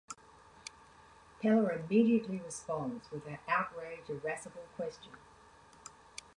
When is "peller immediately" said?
1.43-2.39